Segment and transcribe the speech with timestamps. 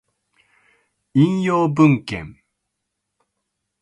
[1.13, 2.35] 引用文献